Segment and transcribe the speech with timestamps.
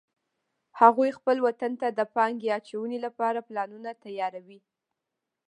[0.79, 4.59] هغوی خپل وطن ته د پانګې اچونې لپاره پلانونه تیار وی